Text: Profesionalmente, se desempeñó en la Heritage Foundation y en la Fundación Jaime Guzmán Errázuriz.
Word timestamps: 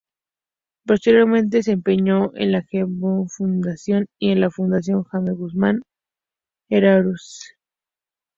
Profesionalmente, 0.83 1.61
se 1.61 1.69
desempeñó 1.75 2.31
en 2.33 2.53
la 2.53 2.65
Heritage 2.71 3.29
Foundation 3.37 4.07
y 4.17 4.31
en 4.31 4.41
la 4.41 4.49
Fundación 4.49 5.03
Jaime 5.03 5.31
Guzmán 5.33 5.83
Errázuriz. 6.69 7.53